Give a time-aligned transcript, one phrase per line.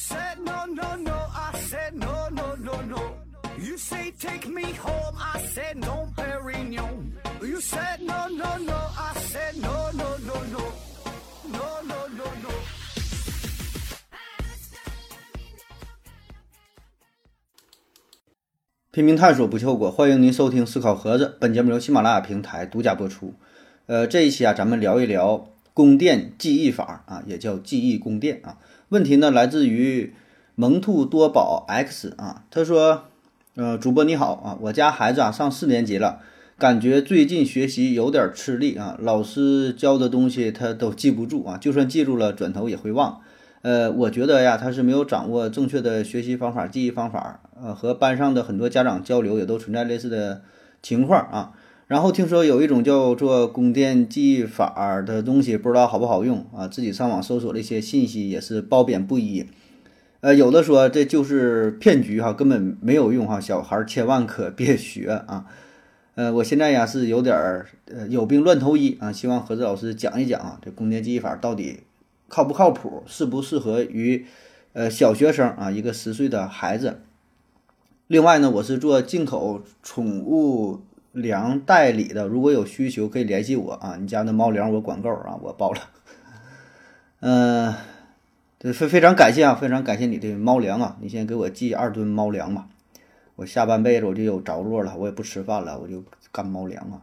[0.00, 1.12] said no, no, no.
[1.12, 3.00] I said no, no, no, no.
[3.58, 5.14] You say take me home.
[5.18, 7.12] I said no, Perignon.
[7.42, 8.78] You said no, no, no.
[8.96, 10.62] I said no, no, no, no.
[11.52, 12.50] No, no, no, no.
[18.92, 21.36] 拼命探索不后果，欢迎您收听思考盒子。
[21.38, 23.34] 本节目由喜马拉雅平台独家播出。
[23.86, 28.58] 呃，这一期啊，咱们聊一聊宫殿记忆法啊，也叫记忆宫殿啊。
[28.88, 30.12] 问题呢，来自于
[30.54, 33.04] 萌兔多宝 X 啊，他说，
[33.54, 36.20] 呃，主播你好啊，我家孩子啊上四年级了，
[36.58, 43.20] 感觉最近学习有点吃力啊，老师教的东西他都记不住啊，就算记住了，转头也会忘。
[43.62, 47.40] 呃，我觉得呀，他是没有掌握正确的学习方法、记忆方法。
[47.62, 50.40] 呃，和班上的很多家长交流，也都存在类似的
[50.82, 51.52] 情况啊。
[51.90, 56.68] 然后听说有一种叫做宫殿记忆法的东西，不知道好不好用啊？
[56.68, 59.44] 自己上网搜索了一些信息，也是褒贬不一。
[60.20, 65.46] 呃，有的说这就是骗局哈，根本没有用哈，小孩千万可别学啊。
[66.14, 71.80] 呃，我现在呀是有点儿呃有病乱投医啊，希望何志老师讲一讲啊，这宫殿记忆法到底。
[72.28, 73.02] 靠不靠谱？
[73.08, 74.24] 适不适合于
[74.74, 75.72] 呃小学生啊？
[75.72, 77.00] 一个十岁的孩子。
[78.06, 83.96] 另外呢，我是做进口宠物粮代理的，如果有需求可以联系我啊。
[84.00, 85.80] 你家的猫粮我管够啊，我包了。
[87.20, 87.74] 嗯，
[88.58, 90.96] 这非非常感谢啊，非常感谢你的猫粮啊！
[91.00, 92.68] 你先给我寄二吨猫粮吧，
[93.36, 97.02] 我下半辈子我就有着落了，我也不吃饭了，我就干猫粮啊。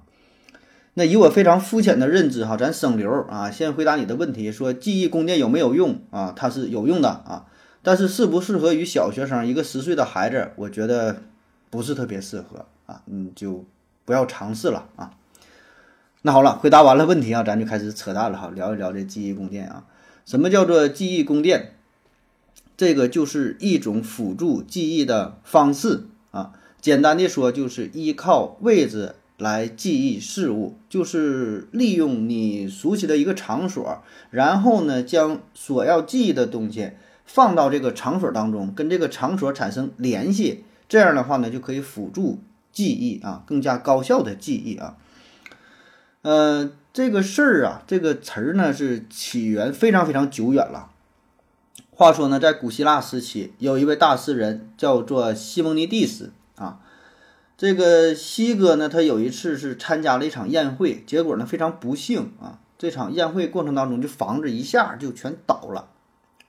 [0.93, 6.33] 那以我非常肤浅的认知哈，咱省流啊，先回答你的问题，说记忆宫殿有没有用啊？
[6.35, 7.45] 它是有用的啊，
[7.83, 11.23] 但是适不适合于小学生一个十岁的孩子，我觉得
[11.69, 13.65] 不是特别适合啊，你就
[14.07, 15.11] 不要尝试了啊。
[16.21, 19.83] 那好了，回答完了问题啊，咱就开始扯淡了哈，聊一聊这记忆宫殿啊。
[20.25, 21.73] 什么叫做记忆宫殿？
[22.77, 29.15] 这个就是一种辅助记忆的方式啊，简单的说就是依靠位置。
[29.39, 36.93] 来记忆事物，就是利用你熟悉的一个场所，然后呢，将所要记忆的东西
[37.23, 42.39] 放到这个场所当中，跟这个场所产生联系，这样的话呢，就可以辅助
[42.77, 44.97] 记忆啊，更加高效的记忆啊。
[46.21, 50.91] 呃，这个事儿啊，这个词儿呢，是起源非常非常久远了。
[51.89, 56.77] 话说呢，在古希腊时期，有一位大诗人叫做西蒙尼蒂斯啊。
[57.57, 65.89] 这个西哥呢，他有一次是参加了一场宴会，结果呢非常不幸啊，这场宴会过程当中，这房子一下就全倒了，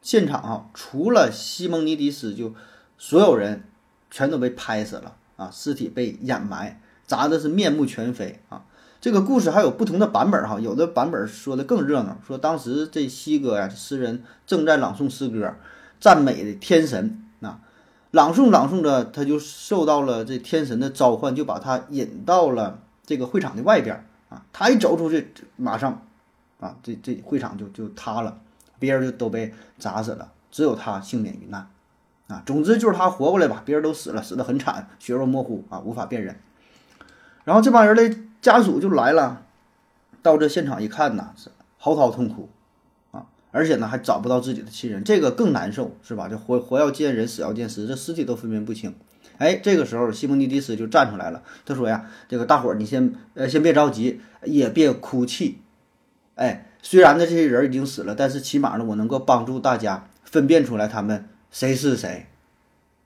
[0.03, 2.53] 现场啊，除了西蒙尼迪斯，就
[2.99, 3.65] 所有人
[4.11, 8.65] 全都被拍死了啊，尸体被掩埋，砸的是面目全非啊。
[9.01, 15.55] 这个故事还有不同的版本哈，有的版本说的更热闹，说当时这西哥呀，诗人正在朗诵诗歌，
[16.01, 17.61] 赞美的天神啊。
[18.11, 24.45] 朗诵朗诵着，他就受到了这天神的召唤，就把他引到了这个会场的外边啊。
[24.53, 26.03] 他一走出去，马上
[26.59, 28.41] 啊，这这会场就就塌了，
[28.81, 31.69] 别人就都被砸死了，只有他幸免于难
[32.29, 32.43] 啊。
[32.47, 36.37] 总之就是他活过来吧，别人都死了，死得很惨，血肉模糊啊，无法辨认。
[37.45, 39.43] 然后这帮人的家属就来了，
[40.23, 42.49] 到这现场一看呐，是嚎啕痛哭
[43.11, 43.27] 啊。
[43.51, 46.29] 而且呢，还找不到自己的亲人，这个更难受，是吧？
[46.29, 48.95] 这活活要见人，死要见尸，这尸体都分辨不清。
[49.39, 55.61] 哎，这个时候西蒙尼迪斯就站出来了，他说呀：“这个大伙儿，你先呃先别着急，也别哭泣。
[56.35, 62.27] 哎，虽然呢这些人已经死了，但是起码呢我能够帮助大家分辨出来他们谁是谁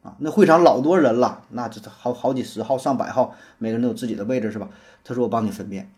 [0.03, 0.17] 啊。
[0.19, 4.69] 那会场老多人了，那这好好几十号、上百号，每个人都有自己的位置，是吧？
[5.05, 5.91] 他说我帮你分辨。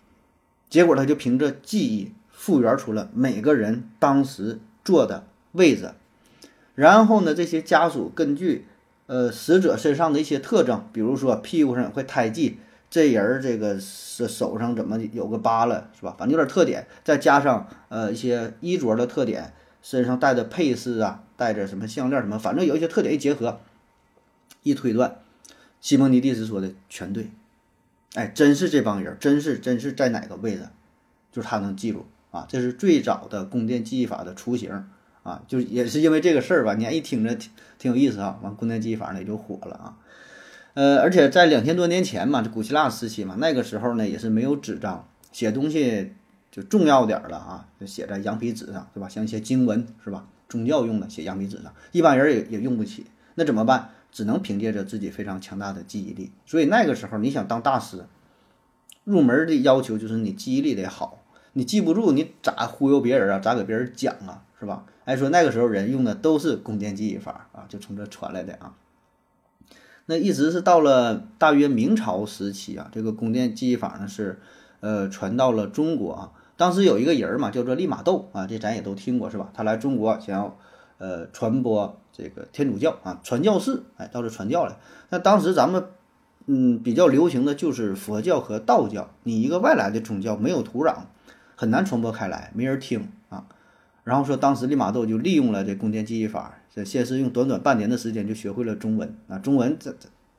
[0.68, 5.92] 结果他就凭着记忆。”复原出了每个人当时坐的位置，
[6.74, 8.66] 然后呢，这些家属根据
[9.06, 12.58] 呃死者身上的一些特征，比如说屁股上会胎记，
[12.90, 16.14] 这人儿这个是手上怎么有个疤了，是吧？
[16.18, 19.54] 反正有点特点，再加上呃一些衣着的特点，
[19.84, 23.60] 身上戴的配饰啊，戴着什么项链什么，反正有一些特点一结合，
[24.62, 25.18] 一推断，
[25.82, 27.30] 西蒙尼蒂斯说的全对，
[28.14, 30.66] 哎，真是这帮人，真是真是在哪个位置，
[31.30, 32.06] 就是他能记住。
[32.30, 34.84] 啊，这是最早的宫殿记忆法的雏形
[35.22, 39.96] 啊，就也是因为这个事儿吧，你看一听着挺挺有意思啊，完宫殿记忆法呢也就火了啊。
[40.72, 46.14] 呃，而且在两千多年前嘛，这古希腊时期嘛，那个时候呢也是没有纸张，写东西
[46.54, 49.08] 就重要点儿了啊，就写在羊皮纸上，对吧？
[49.08, 53.90] 像一些经文是吧，宗教用的写羊皮纸上，一般人也也用不起，那怎么办？
[54.12, 56.30] 只能凭借着自己非常强大的记忆力。
[56.46, 58.04] 所以那个时候你想当大师，
[59.02, 61.24] 入门的要求就是你记忆力得好。
[61.54, 63.40] 你记不住，你咋忽悠别人啊？
[63.40, 64.44] 咋给别人讲啊？
[64.60, 64.84] 是吧？
[65.06, 68.76] 哎，说那个时候人用的都是宫殿记忆法啊，就从这传来的啊。
[70.06, 74.40] 那一直是到了大约明朝时期啊，这个宫殿记忆法呢是
[74.78, 76.32] 呃传到了中国啊。
[76.56, 79.50] 当时有一个人嘛，叫做利玛窦啊，这咱也都听过是吧？
[79.52, 80.56] 他来中国想要
[80.98, 84.78] 呃传播这个天主教啊，传教士，哎，到这传教了。
[85.10, 85.84] 那当时咱们
[86.46, 90.94] 嗯比较流行的就是佛教和道教，你一个外来的宗教没有土壤，
[91.56, 93.46] 很难传播开来，没人听啊。
[94.04, 99.92] 然后说当时利玛窦就利用了这宫殿记忆法，这先是用短短半年的时间就学会了中文啊，中文在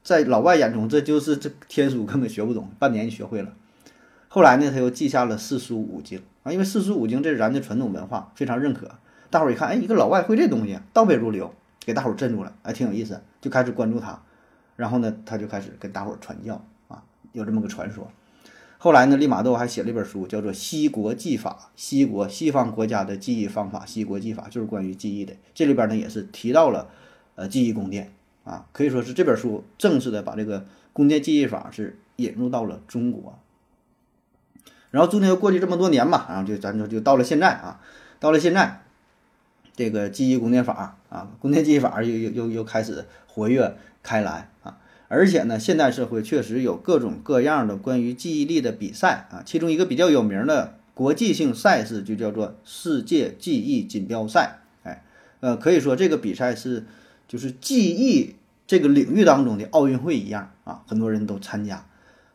[0.03, 3.51] 在老外眼中这就是这天书根本学不懂，半年就学会了。
[4.35, 8.91] 后来呢，他又记下了四书五经啊，因为四书五经这是咱的传统文化，非常认可。
[9.29, 11.53] 大伙儿一看，哎，一个老外会这东西，倒背如流，
[11.85, 14.21] 给大伙儿镇住了，哎，挺有意思，就开始关注他。
[14.75, 17.01] 然后呢，他就开始跟大伙儿传教啊，
[17.31, 18.11] 有这么个传说。
[18.77, 25.33] 后来呢，利玛窦还写了一本书，叫做《西国记法》，西国西方国家的记忆方法，《西国记法》就是关于记忆的。
[25.53, 26.89] 这里边呢，也是提到了
[27.35, 28.11] 呃记忆宫殿
[28.43, 33.39] 啊，可以说是这本书正式的把这个宫殿记忆法是引入到了中国。
[34.91, 37.81] 然后中间又过去这么多年嘛，然后就咱就就到了现在啊，
[38.19, 38.81] 到了现在，
[39.75, 44.77] 这个记忆宫殿法啊，宫殿记忆法又又又又开始活跃开来啊，
[45.09, 55.03] 而且呢，现代社会确实有各种各样的关于记忆力的比赛啊，其中一个比较有名的国际性赛事就叫做世界记忆锦标赛，哎，
[55.41, 56.85] 呃，可以说这个比赛是
[57.27, 58.35] 就是记忆
[58.65, 61.85] 这个领域当中的奥运会一样啊，很多人都参加。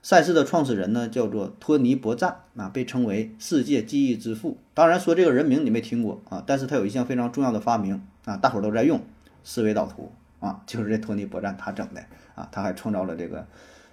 [0.02, 4.56] 赛事的创始人呢，叫做托尼·博赞，啊，被称为世界记忆之父。
[4.72, 9.02] 当然说这个人名你没听过啊，但是他有一项非常重要的发明啊，大伙儿都在用
[9.44, 10.10] 思维导图
[10.40, 12.00] 啊，就是这托尼·博赞他整的
[12.34, 13.46] 啊，他还创造了这个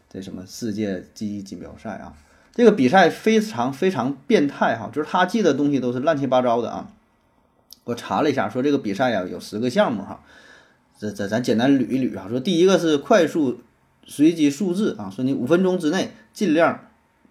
[0.09, 2.13] 这什么世界记忆锦标赛啊。
[2.53, 6.89] 这个比赛非常非常变态哈，就是他记的东西都是乱七八糟的啊。
[7.83, 10.23] 我查了一下，说这个比赛呀有十个项目哈，
[10.97, 13.59] 这这咱简单捋一捋啊，说第一个是快速。
[14.07, 16.79] 随机数字啊，说你五分钟之内尽量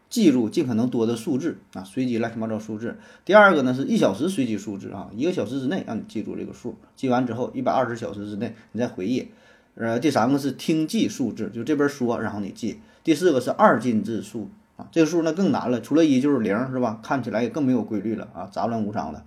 [0.08, 2.96] 记住尽可能多的数字啊，随机乱七八糟数字。
[3.24, 9.28] 第二个呢是一小时随机数字啊，一个小时之内让你记住这个数，记完之后一百二十小时之内你再回忆。
[9.74, 12.78] 呃，第三个是听记数字，就这边说然后你记。
[13.02, 17.00] 第四个是二进制数啊，这个数那更难了，除了一就是零是吧？
[17.02, 19.24] 看起来也更没有规律了啊，杂乱无章的。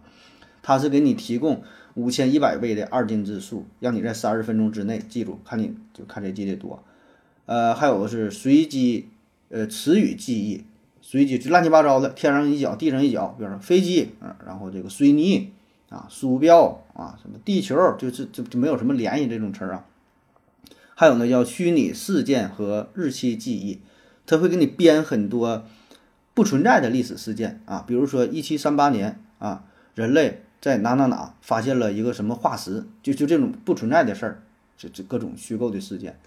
[0.61, 1.61] 它是给你提供
[1.93, 6.83] 五千一百倍的二进制数，让你在三十分钟之内记住，看你就看谁记得多。
[7.49, 9.09] 呃，还有是随机，
[9.49, 10.63] 呃，词语记忆，
[11.01, 15.51] 随机就乱七八糟的，天上一脚，地上一脚，比如说飞机，嗯，然后这个水泥
[15.89, 19.85] 啊，鼠标啊，什么地球，就是就就没有什么联系这种词儿啊。
[20.93, 23.79] 还有呢，叫虚拟事件和日期记忆，
[24.27, 25.65] 它会给你编很多
[26.35, 29.63] 不存在的历史事件啊，比如说一七三八年啊，
[29.95, 34.43] 人类在哪哪哪发现了一个什么化石，就就这种不存在的事儿，
[34.77, 36.19] 这这各种虚构的事件。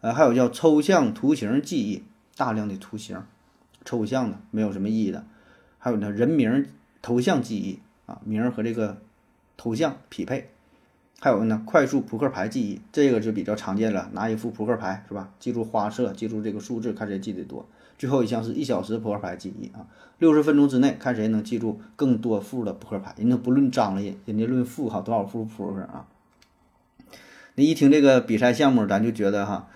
[0.00, 2.02] 呃，还有叫抽象图形记忆，
[2.36, 3.22] 大量的图形，
[3.84, 5.24] 抽象的，没有什么意义的。
[5.78, 6.66] 还有呢，人名
[7.02, 8.98] 头像记忆啊，名和这个
[9.56, 10.50] 头像匹配。
[11.22, 15.30] 还有呢，快速扑克牌记忆，这个就比较常见了，拿一副扑克牌是吧？
[15.38, 17.68] 记住花色，记住这个数字，看谁记得多。
[17.98, 19.86] 最后一项是一小时扑克牌记忆啊，
[20.18, 23.14] 六十分钟之内看谁能记住更多副的扑克牌。
[23.18, 26.06] 人家不论张了，人家论副哈，多少副扑克啊？
[27.56, 29.68] 那一听这个比赛项目，咱就觉得哈。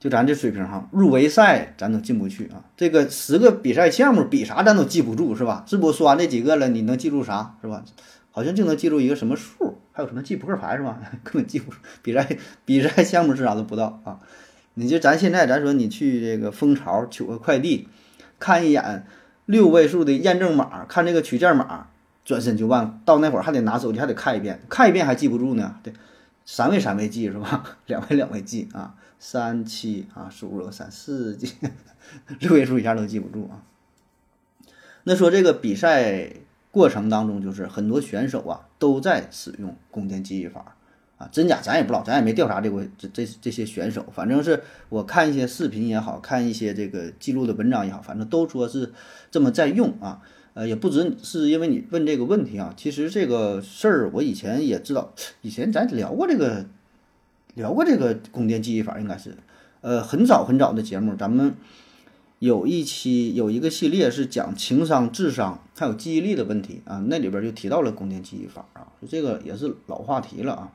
[0.00, 2.64] 就咱这水平哈，入围赛咱都进不去啊！
[2.74, 5.62] 这个十个比赛项目比啥咱都记不住是吧？
[5.68, 7.84] 是不说完这几个了，你能记住啥是吧？
[8.30, 10.98] 好像就能记住一个什么数，还有什么记扑克牌是吧？
[11.22, 11.76] 根本记不住。
[12.02, 12.26] 比赛
[12.64, 14.18] 比赛项目是啥都不知道啊！
[14.72, 17.86] 你就咱现在咱说你去这个蜂巢取个快递，
[18.38, 19.04] 看一眼
[19.44, 21.88] 六位数的验证码，看这个取件码，
[22.24, 23.02] 转身就忘。
[23.04, 25.74] 到那会儿还得拿手机还得看一遍，看一遍还记不住呢。
[25.82, 25.92] 对，
[26.46, 27.64] 三位三位记是吧？
[27.84, 28.94] 两位两位记啊。
[29.22, 31.52] 三七啊，数了个三四记，
[32.40, 33.62] 六位数一下都记不住啊。
[35.04, 36.32] 那说这个比赛
[36.70, 40.74] 过程当中，就是很多选手啊都在使用宫殿记忆法
[41.18, 48.94] 啊，真假咱也不知道，咱也没调查这个这这这些选手，反正是我看一些视频也好看一些这个记录的文章也好，反正都说是
[49.30, 50.22] 这么在用啊。
[50.54, 55.12] 呃，也不只是因为你问这个问题啊，其实这个事儿我以前也知道，
[55.42, 56.64] 以前咱聊过这个。
[57.54, 59.36] 聊过这个宫殿记忆法，应该是，
[59.80, 61.54] 呃，很早很早的节目，咱们
[62.38, 70.72] 有一期有一个系列是讲情商、智商还有记忆力的问题啊，那里边就提到了宫殿记忆法啊，这个也是老话题了啊。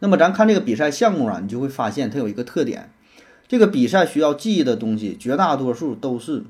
[0.00, 2.90] 那么咱看这个比赛项目啊，你就会发现它有一个特点，
[3.46, 6.44] 这个比赛需要记忆的东西，绝大多数都是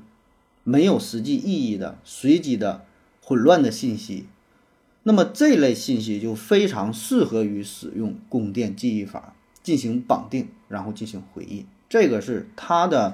[0.63, 2.85] 没有实际意义的、随机的、
[3.23, 4.25] 混乱的信息。
[5.09, 13.11] 那么这类信息就非常适合于使用供电记忆法进行绑定，然后进行回忆，这个是它的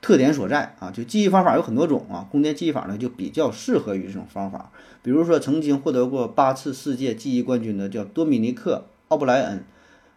[0.00, 0.92] 特点所在啊。
[0.92, 4.70] 就记忆方法有很多种啊，供电记忆法呢就比较适合于这种方法。
[5.02, 9.64] 比如说曾经获得过八次世界记忆冠军的叫多米尼克·奥布莱恩，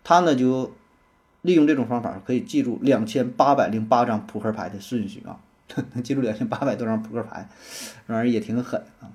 [0.03, 0.75] 他呢就
[1.41, 5.39] 利用这种方法可以记住两千八百零八张扑克牌的顺序啊，
[5.93, 7.49] 能 记住两千八百多张扑克牌，
[8.07, 9.09] 这玩意儿也挺狠啊。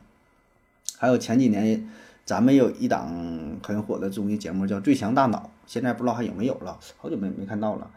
[1.00, 1.88] 还有前几年，
[2.26, 7.90] 咱们有一档很火的综艺节目叫《最强大脑》，现在不知道还有没有了，好久没没看到了。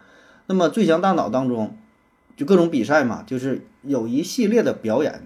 [0.47, 1.75] 那么《最强大脑》当中，
[2.37, 5.23] 就各种比赛嘛，就是有一系列的表演，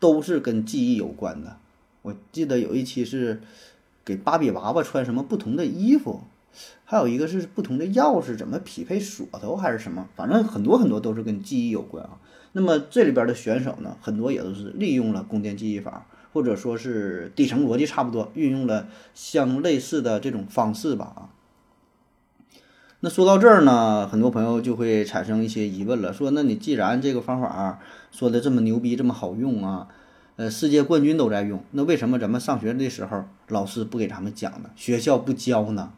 [0.00, 1.58] 都是跟记忆有关的。
[2.00, 3.42] 我记得有一期是
[4.06, 6.22] 给芭比娃娃穿什么不同的衣服，
[6.86, 12.18] 还有一个是不同的钥匙怎么匹配锁头还是什么，反正很多很多都是跟记忆有关啊。
[12.52, 16.06] 那么这里边的选手呢，很多也都是利用了宫殿记忆法。
[16.32, 21.28] 或者说是底层逻辑差不多，运用了相类似的这种方式吧啊。
[23.00, 27.80] 那说到这儿呢，很多朋友就会产生一些疑问了，说那你既然这个方法
[28.12, 29.88] 说的这么牛逼，这么好用啊，
[30.36, 34.70] 呃，世界冠军都在用，那为什么咱们上学的时候老师不给咱们讲呢？
[34.76, 35.92] 学校不教呢？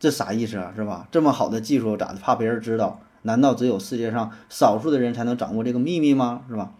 [0.00, 0.72] 这啥意思啊？
[0.74, 1.06] 是吧？
[1.12, 2.16] 这么好的技术咋的？
[2.16, 3.00] 怕别人知道？
[3.22, 6.42] 难道只有世界上少数的人才能掌握这个秘密吗？
[6.48, 6.72] 是吧？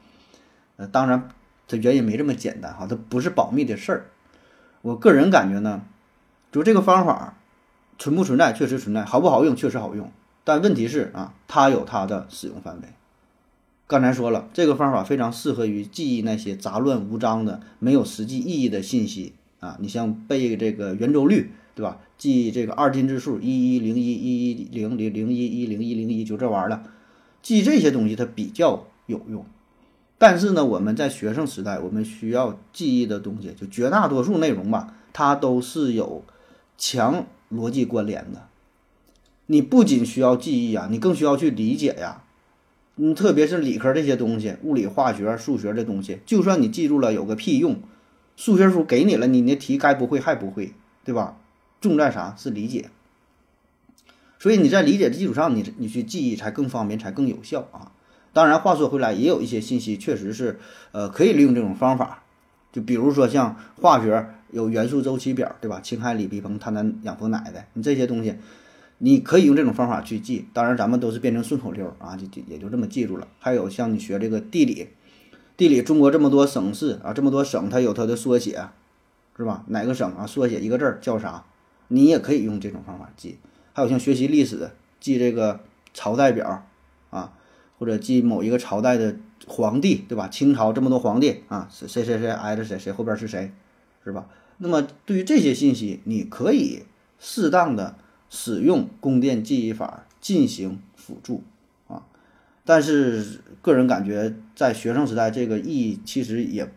[0.77, 1.29] 呃，当然。
[1.71, 4.07] 它原因没这么简单哈，它不是保密的事儿。
[4.83, 5.83] 我个人感觉呢，
[6.51, 7.39] 就这个方法
[7.97, 10.11] 存不存在，确实存在；好不好用，确实好用。
[10.43, 12.89] 但问题是啊，它有它的使用范围。
[13.87, 19.77] 刚才说了，这个方法非常适合于记忆那些杂乱无章的、没有实际意义的信息啊。
[19.79, 21.99] 你像背这个圆周率，对吧？
[22.19, 26.83] 记这个二进制数一一零一一一零零零一一零一零一，就这玩意儿了。
[27.43, 29.47] 记这些东西它比较有用。
[30.21, 36.23] 但是呢，我们在学生时代，我们需要记忆的东西，就绝大多数内容吧，它都是有
[36.77, 38.47] 强逻辑关联的。
[39.47, 42.23] 你不仅需要记忆啊，你更需要去理解呀。
[42.97, 47.81] 嗯，特别是理科这些东西，物理、化学、数学这东西，就算你记住了，有个屁用？
[48.37, 51.39] 数学书给你了，你那题该不会还不会，对吧？
[51.81, 52.35] 重在啥？
[52.37, 52.91] 是理解。
[54.39, 57.93] 所以你在理解的基础上，你你去记忆才更方便，才更有效啊。
[58.33, 60.61] 当然，话说回来，也有一些信息确实是，
[60.93, 62.23] 呃，可以利用这种方法。
[62.73, 65.81] 就比如说像化学有元素周期表，对吧？
[65.81, 68.37] 氢氦锂铍硼碳氮氧氟氖的，你这些东西，
[68.99, 70.47] 你可以用这种方法去记。
[70.53, 73.27] 当然，咱们都是变成顺口溜啊，就就也就这么记住了。
[73.41, 74.91] 还有像你学这个地理，
[75.57, 78.69] 地理中国这么多省市啊，这么多省，它有它的缩写，
[79.37, 79.65] 是吧？
[79.67, 81.45] 哪个省啊，缩写一个字儿叫啥？
[81.89, 83.39] 你也可以用这种方法记。
[83.73, 84.71] 还有像学习历史，
[85.01, 85.59] 记这个
[85.93, 86.65] 朝代表。
[87.81, 90.29] 或者记某一个朝代的皇帝，对吧？
[90.29, 93.51] 清朝这么多皇帝啊，谁谁谁挨着谁，谁后边是谁，
[94.05, 94.29] 是吧？
[94.59, 96.83] 那么对于这些信息，你可以
[97.19, 97.97] 适当的
[98.29, 101.43] 使用宫殿记忆法进行辅助
[101.89, 102.03] 啊。
[102.67, 106.71] 但是个人感觉，在学生时代，这个意义其实也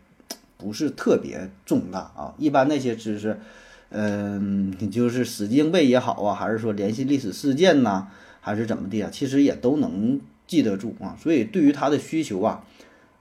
[0.56, 2.34] 不是特别重大啊。
[2.38, 3.38] 一般那些知识，
[3.90, 8.08] 嗯，你就是死记硬背也好啊，还是说联系历史事件呐，
[8.40, 10.22] 还是怎么地啊，其实也都能。
[10.54, 12.64] 记得住啊，所以对于他的需求啊，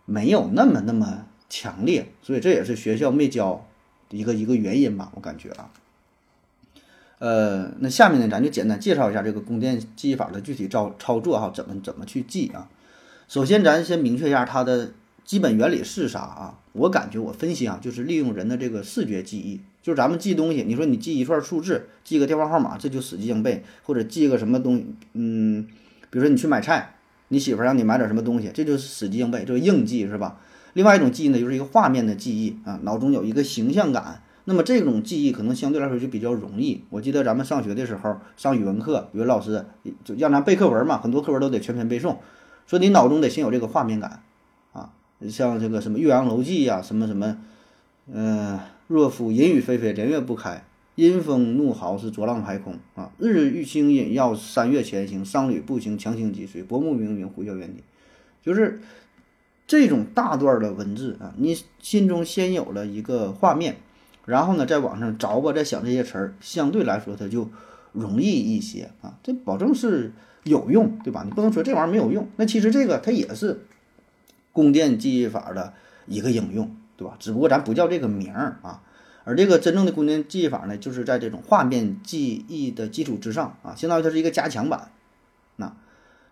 [0.05, 3.67] 没有那么那么强烈，所以这也是学校没教
[4.11, 5.71] 一个一个原因吧，我感觉啊。
[7.21, 12.69] 呃，那下面呢，咱就简单介绍一下这个供电记忆法的具体操操作哈，怎么怎么去记啊？
[13.29, 14.93] 首先，咱先明确一下它的
[15.25, 16.59] 基本原理是啥啊？
[16.75, 25.67] 我感觉我分析啊，就是利用人的这个视觉记忆，就是咱们记东西，你说你记一串数字，记个电话号码，这就死记硬背，或者记个什么东西，嗯，
[26.11, 26.97] 比如说你去买菜。
[27.33, 30.39] 你媳妇让你买点什么东西，这就是死记硬背，这个硬记是吧？
[30.75, 34.23] 另外一种记忆呢，就是一个画面的记忆啊，脑中有一个形象感。
[34.45, 36.85] 那么这种记忆可能相对来说就比较容易。
[36.91, 39.65] 我记得咱们上学的时候上语文课，语文老师
[40.05, 42.17] 就让咱背课文嘛，很多课文都得全篇背诵，
[42.67, 44.21] 说你脑中得先有这个画面感
[44.75, 44.91] 啊，
[45.31, 47.39] 像这个什么《岳阳楼记》呀，什么什么，
[48.12, 50.65] 嗯，若夫淫雨霏霏，连月不开。
[50.95, 53.11] 阴风怒号是浊浪排空啊！
[53.19, 57.83] 日欲星隐要三月前行，商旅步行强行击碎，薄暮冥冥呼啸原地。
[58.43, 58.81] 就是
[59.67, 63.77] 这种大段的文字啊，你心中先有了一个画面，
[64.27, 67.49] 然后呢，在网上找吧，再想这些词儿，相对来说它就
[67.93, 69.19] 容易一些啊。
[69.23, 70.13] 这保证是
[70.45, 71.23] 有用，对吧？
[71.25, 72.29] 你不能说这玩意儿没有用。
[72.37, 73.63] 那其实这个它也是
[74.53, 75.73] 宫殿记忆法的
[76.07, 77.17] 一个应用，对吧？
[77.19, 78.83] 只不过咱不叫这个名儿啊。
[79.25, 84.91] 而这个真正的宫殿记忆法呢，就是在这种画面记忆的基础之上啊，相当于它是一个加强版。
[85.57, 85.75] 那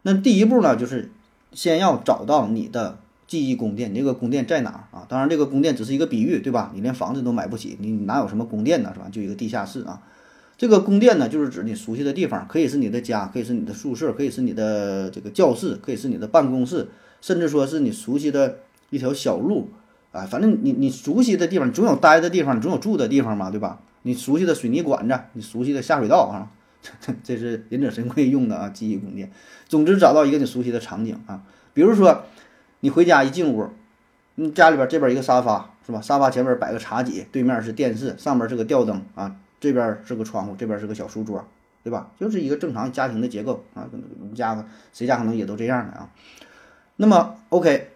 [0.03, 1.11] 那第一步呢，就是
[1.53, 5.07] 先要找到你的记忆宫殿，你这个宫殿在哪儿啊？
[5.09, 6.73] 当然，这个宫殿只是一个比喻，对吧？
[6.75, 9.09] 你连房子都买不起，你哪有什么宫殿呢，是吧？
[9.13, 10.03] 就一个地下室啊。
[10.59, 16.89] 这个宫殿呢，就是指你熟悉的地方，可以是你的家，可以是你的宿舍，可以是你的这个教室，可以是你的办公室，
[17.21, 18.59] 甚至说是你熟悉的
[18.91, 19.71] 一条小路
[20.13, 20.27] 啊。
[20.27, 23.81] 反正你你熟悉的地方，总有待的地方，你总有住的地方嘛，对吧？
[24.03, 26.51] 你熟悉的水泥管子，你熟悉的下水道啊，
[27.23, 29.31] 这是忍者神龟用的啊，记忆宫殿。
[29.69, 31.43] 总之，找到一个你熟悉的场景啊，
[31.75, 32.25] 比如说。
[32.83, 33.69] 你回家一进屋，
[34.37, 36.01] 你家里边这边一个沙发是吧？
[36.01, 41.47] 沙发前面摆个茶几，对面是电视，上面是个吊灯啊，这边是个窗户，这边是个小书桌，
[41.85, 42.11] 对吧？
[42.19, 43.87] 就是一个正常家庭的结构啊。
[44.19, 46.09] 我们家谁家可能也都这样的啊。
[46.97, 47.90] 那么 OK，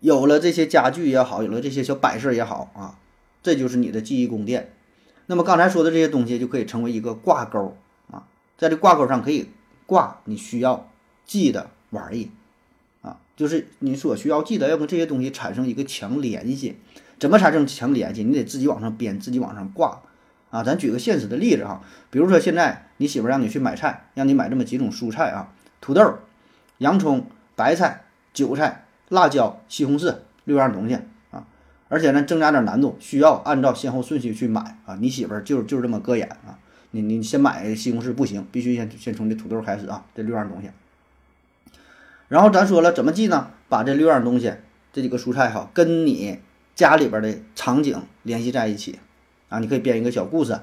[0.00, 2.98] 有了这些家具也好，有了这些小摆设也好啊，
[3.42, 4.72] 这就是你的记忆宫殿。
[5.26, 7.76] 那么刚才说的这些东西就可以成为一个挂钩
[8.10, 8.24] 啊，
[8.56, 9.48] 在这挂钩上可以
[9.86, 10.88] 挂你需要
[11.24, 12.30] 记的玩意
[13.02, 13.18] 啊。
[13.36, 16.76] 就是你所需要记得要跟这些东西产生一个强联系，
[17.18, 18.22] 怎么产生强联系？
[18.22, 20.00] 你得自己往上编，自己往上挂
[20.50, 20.62] 啊！
[20.62, 26.18] 咱举个现实的例子哈，比如说现在你媳妇让你去买菜，让你买这么几种蔬菜啊：土豆、
[26.78, 27.26] 洋葱、
[27.56, 30.98] 白菜、韭菜、辣椒、西红柿六样东西
[31.30, 31.46] 啊。
[31.88, 34.96] 而且呢，增加点难度，需要按照先后顺序去买啊。
[35.00, 36.58] 你媳妇儿就就是这么膈眼啊！
[36.90, 40.70] 你你先买西红柿不行，必须先先从这土豆开始啊，这六样东西。
[42.28, 43.50] 然后咱说了怎么记呢？
[43.68, 44.52] 把这六样东西，
[44.92, 46.38] 这几个蔬菜哈，跟你
[46.74, 48.98] 家里边的场景联系在一起
[49.48, 50.58] 啊，你可以编一个小故事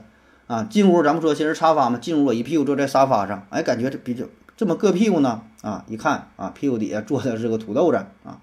[0.47, 0.63] 啊。
[0.63, 8.39] 进屋咱们说先是沙发嘛，进屋我一屁股坐在沙发上，哎，感觉这比较这么硌屁股呢啊，一看啊，屁股底下坐的是个土豆子啊。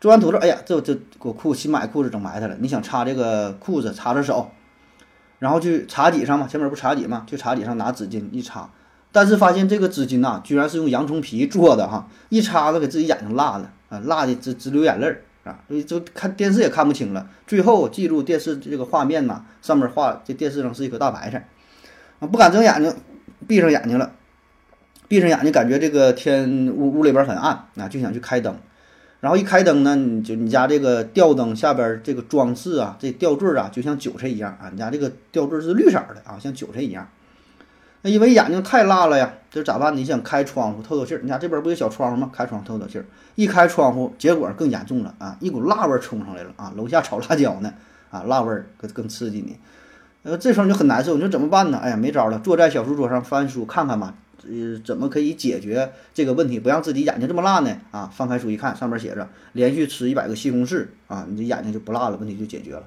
[0.00, 4.50] 做完土豆，哎呀，这这我裤新买裤子整埋汰了，你想擦这个裤子，擦着手，
[5.38, 8.68] 然后去茶几上嘛，前面不茶几嘛，去茶几上拿纸巾一擦。
[9.12, 17.28] 但是发现这个纸巾呐，居然是用洋葱皮做的哈，一擦子给自己眼睛辣了啊，辣的直直流眼泪儿啊，所以就看电视也看不清了。
[17.46, 21.46] 最后记住电视这个画面呐，上面画这电视上是一颗大白菜
[22.18, 22.92] 啊，不敢睁眼睛，
[23.46, 24.10] 闭上眼睛了，
[25.12, 28.56] 闭上眼睛感觉这个天屋屋里边很暗啊，就想去开灯，
[29.20, 37.06] 然后一开灯呢，你就你家这个吊灯下边这个装饰啊，这吊坠啊，就像韭菜一样啊，你家这个吊坠是绿色的啊，像韭菜一样。
[38.00, 39.94] 那因为眼睛太辣了呀，这咋办？
[39.94, 41.20] 你想开窗户透透气儿？
[41.22, 42.30] 你家这边不有小窗户吗？
[42.32, 43.04] 开窗透透气儿。
[43.34, 45.36] 一开窗户，结果更严重了啊！
[45.40, 46.72] 一股辣味冲上来了啊！
[46.74, 47.74] 楼下炒辣椒呢
[48.10, 49.58] 啊，辣味儿更更刺激你。
[50.22, 51.76] 呃，这时候你就很难受，你说怎么办呢？
[51.82, 54.14] 哎呀，没招了，坐在小书桌上翻书看看吧。
[54.44, 57.80] 呃，怎么可以解决这个问题，不让自己眼睛这么辣呢？
[57.90, 62.84] 啊，翻开书一看，上面写着连续吃一百个西红柿啊，你这眼睛就不辣了，问题就解决了。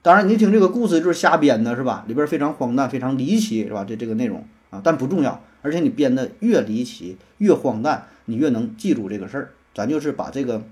[0.00, 2.04] 当然，你听这个故事就是瞎编的，是吧？
[2.06, 3.84] 里边非常荒诞，非常离奇，是吧？
[3.84, 5.42] 这这个内容啊，但不重要。
[5.60, 9.50] 而且你编的越离奇、越荒诞，你越能记住这个事儿。
[9.74, 10.62] 咱就是把这个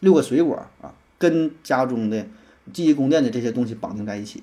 [0.00, 2.26] 六个水果啊，跟家中的
[2.72, 4.42] 记忆宫殿的这些东西绑定在一起。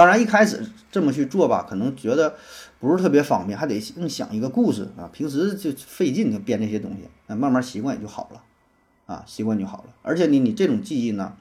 [0.00, 2.34] 当然，一开始这么去做吧，可能觉得
[2.78, 5.10] 不是特别方便，还得硬想一个故事啊。
[5.12, 8.42] 平时就费劲就编这些东西，那慢慢习惯也就好了
[9.04, 9.90] 啊，习惯就好了。
[10.00, 11.34] 而且你你这种记忆呢？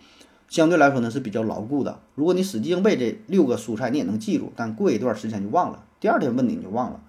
[0.49, 2.01] 相对来说呢是比较牢固的。
[2.15, 5.85] 如果你死记硬背这六个蔬菜，你也能记住，但过一段时间就忘了。
[6.01, 6.99] 第二天问你，你就忘了，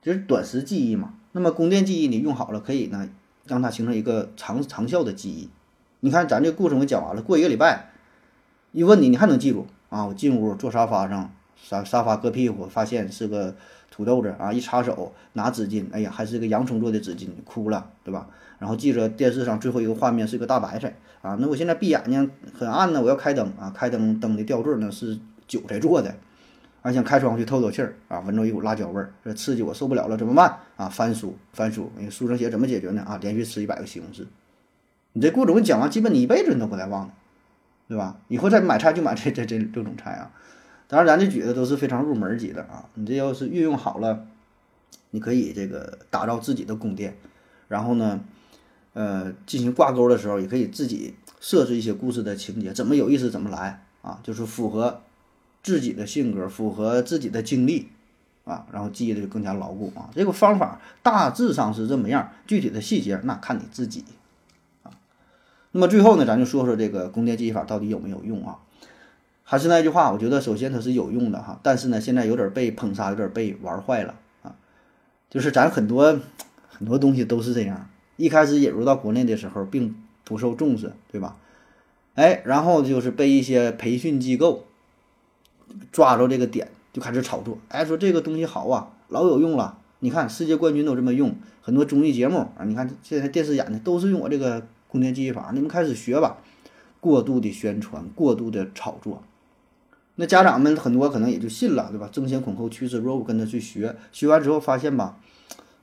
[0.00, 1.12] 这是短时记忆嘛。
[1.32, 3.10] 那么宫殿记忆你用好了，可以呢
[3.44, 5.50] 让它形成一个长长效的记忆。
[6.00, 7.90] 你看咱这故事我讲完了，过一个礼拜
[8.72, 10.04] 一问你，你还能记住啊？
[10.06, 13.54] 我进屋坐沙发上，沙沙发搁屁股，发现是个
[13.90, 18.28] 土豆子啊，一擦手拿纸巾，哎呀，还是个洋葱做的纸巾，哭了，对吧？
[18.58, 26.14] 然后记着电视上最后一个画面是个大白菜啊，那我现在闭眼睛很暗呢，我要开灯啊，开灯灯的吊坠呢是韭菜做的，
[26.82, 30.88] 啊想开窗户去透透气儿啊，闻着一股辣椒味儿，这刺激我受不了了，怎么办啊？
[30.88, 33.02] 翻书翻书，那书上写怎么解决呢？
[33.02, 34.24] 啊，连续吃一百个西红柿，
[35.12, 37.12] 你这故事我讲完，基本你一辈子你都不带忘的，
[37.88, 38.18] 对吧？
[38.28, 40.30] 以后再买菜就买这这这六种菜啊，
[40.88, 44.26] 当然咱这举的都是非常入门级的啊，你这要是运用好了，
[45.10, 47.16] 你可以这个打造自己的宫殿，
[47.68, 48.20] 然后呢？
[48.96, 55.02] 呃，进行挂钩的时候，也可以自己设置一些故事的情节，怎么有意思怎么来啊，就是符合
[55.64, 57.88] 自己的性格，符合自己的经历
[58.44, 60.08] 啊，然后记忆的就更加牢固啊。
[60.14, 64.04] 这个方法大致上是这么样，具体的细节那看你自己。
[65.76, 68.58] 那么最后呢，咱就说说这个宫殿记忆法到底有没有用啊？
[69.42, 74.54] 还是那句话，我觉得首先它是有用的哈，但是呢，现在有点被捧杀，有点被玩坏了啊。
[75.28, 76.20] 就是咱很多
[76.68, 77.88] 很多东西都是这样。
[78.16, 81.36] 一开始引入到国内的时候，并不受重视，对吧？
[82.14, 84.66] 哎，然后就是被一些培训机构
[85.90, 87.58] 抓住这个点，就开始炒作。
[87.66, 96.38] 哎，说这个东西好啊，老有用了，你看世界冠军都这么用，很多综艺节目啊，你看现在电视演的都是用我这个空间记忆法，你们开始学吧。
[97.00, 99.24] 过度的宣传，过度的炒作，
[100.14, 102.08] 那家长们很多可能也就信了，对吧？
[102.12, 105.18] 争先恐后趋之若鹜跟着去学，学完之后发现吧，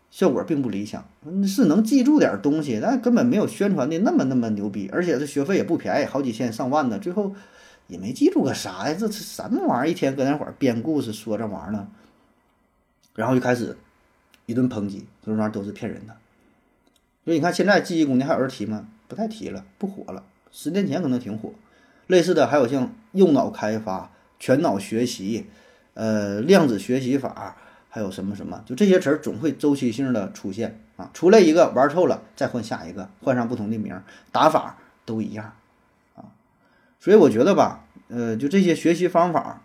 [0.10, 1.06] 效果并不理想，
[1.46, 7.36] 是能记住点东西，但根本没有宣传的那么那么牛逼，而且这学费也不便宜，好几千上万的，最后
[7.88, 8.96] 也没记住个啥呀？
[8.98, 9.92] 这是什么玩意儿？
[9.92, 11.88] 一天搁那会儿编故事说这玩意儿呢？
[13.14, 13.78] 然后就开始
[14.46, 16.16] 一顿抨击，这玩意儿都是骗人的。
[17.26, 18.88] 所以你看，现在记忆宫殿还有人提吗？
[19.12, 20.24] 不太提了，不火了。
[20.54, 21.52] 十年前可能挺火。
[22.08, 25.48] 类似的还有像右脑开发、全脑学习、
[25.96, 27.58] 呃量子学习法，
[27.90, 31.10] 还有什么什么，就这些词儿总会周期性的出现啊。
[31.14, 35.52] 出来一个玩臭了，再换下一个，换上不同的名儿，打法都一样
[36.16, 36.24] 啊。
[37.02, 39.62] 所以我觉得吧，呃，就这些学习方法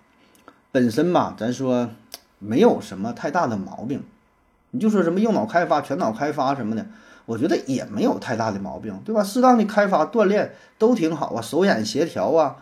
[0.72, 1.90] 本身吧，咱说。
[2.38, 4.02] 没有什么太大的毛病，
[4.70, 6.86] 你就说什么右脑开发、全脑开发什么的，
[7.26, 9.22] 我觉得也没有太大的毛病，对吧？
[9.22, 12.56] 适当的开发锻炼都挺好啊，手眼协调啊，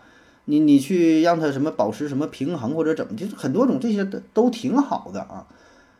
[0.45, 5.47] 你你去让他什么保持什么平衡或者怎么，就是很多种这些的都挺好的啊。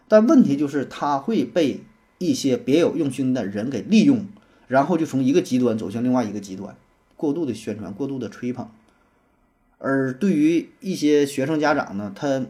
[0.07, 1.81] 但问题就是他会被
[2.17, 4.25] 一些别有用心的人给利用，
[4.67, 6.75] 然后就从一个极端走向另外一个极端，
[7.15, 8.67] 过度的宣传、过度的吹捧，
[9.77, 12.43] 而对于一些学生家长呢，他。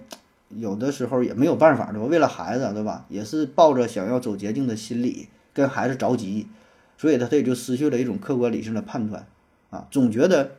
[0.57, 2.05] 有的时候也没有办法，对吧？
[2.05, 3.03] 为了孩子，对吧？
[3.09, 6.45] 也是抱着想要走捷径的心理，跟孩子着急，
[6.95, 9.25] 所以他他也就失去了一种客观理性的判断，
[9.71, 10.51] 啊，总觉得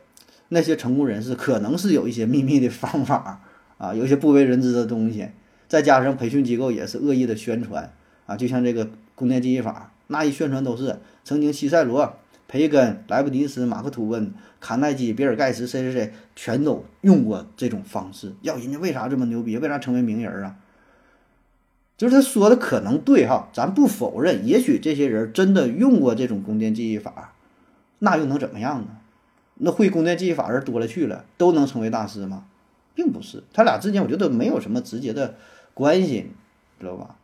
[0.49, 3.41] 那些成功人士可能是有一些秘密的方法，
[3.77, 5.29] 啊，有一些不为人知的东西，
[5.69, 7.93] 再加上培训机构也是恶意的宣传，
[8.25, 12.17] 啊，就像这个宫殿记忆法，那一宣传都是曾经西塞罗。
[12.49, 18.33] 培根、莱布尼茨、马克吐温、卡耐基、比尔盖茨，谁谁谁，全都用过这种方式。
[18.41, 19.57] 要人家为啥这么牛逼？
[19.57, 20.55] 为啥成为名人啊？
[21.97, 24.45] 就是他说的可能对哈，咱不否认。
[24.45, 27.33] 也许这些人真的用过这种宫殿记忆法，
[27.99, 28.87] 那又能怎么样呢？
[29.55, 32.45] 那会宫殿记忆法人多了去了，都能成为大师吗？
[32.93, 35.35] 并不是，他俩之间我觉得没有什么直接的
[35.73, 36.27] 关系，
[36.79, 37.15] 知道吧？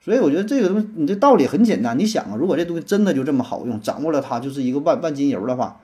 [0.00, 1.98] 所以我觉得这个东西，你这道理很简单。
[1.98, 5.80] 你想啊，如果这东西真的就这么好用，掌握了它就是一个万万金油的话，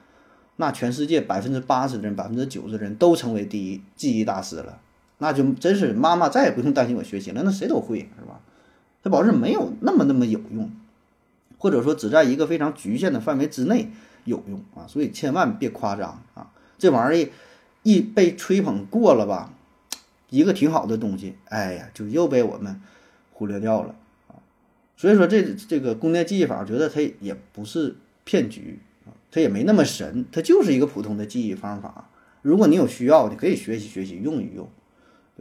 [0.57, 4.79] 那全世界百分之八十的人、百分之九十的人都成为第一记忆大师了，
[5.21, 8.41] 那就真是妈妈再也不用担心我学习了，那谁都会是吧？
[9.03, 10.71] 它保证没有那么那么有用，
[11.57, 13.91] 或者说只在一个非常局限的范围之内
[14.25, 14.89] 有用啊。
[14.89, 16.51] 所以千万别夸张啊！
[16.79, 17.31] 这玩意儿
[17.83, 19.55] 一被吹捧过了吧，
[20.29, 22.81] 一个挺好的东西，哎呀，就又被我们
[23.33, 23.95] 忽略掉了。
[24.97, 32.11] 所以说这这个宫殿记忆法，觉得它也不是骗局啊，它也没那么神，它就是一个普通的记忆方法。
[32.43, 34.69] 如果你有需要，你可以学习学习，用一用，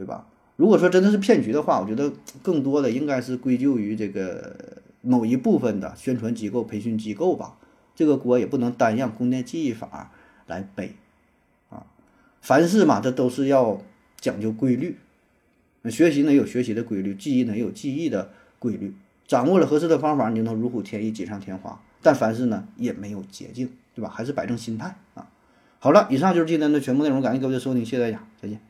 [0.00, 0.26] 对吧？
[0.56, 2.10] 如果说真的是骗局的话，我觉得
[2.42, 4.56] 更多的应该是归咎于这个
[5.02, 7.58] 某一部分的宣传机构、培训机构吧。
[7.94, 10.10] 这个锅也不能单让宫殿记忆法
[10.46, 10.94] 来背
[11.68, 11.84] 啊。
[12.40, 13.82] 凡事嘛，这都是要
[14.18, 14.96] 讲究规律。
[15.90, 18.94] 学习呢有学习的规律，记忆呢有记忆的规律。
[19.26, 21.78] 掌握了合适的方法，你就能如虎添翼、锦上添花。
[22.00, 24.08] 但凡事呢，也没有捷径，对吧？
[24.08, 25.28] 还是摆正心态啊。
[25.78, 28.69] 好了，以上就是今天的全部内容，感谢各位的收听，谢谢大家，再见。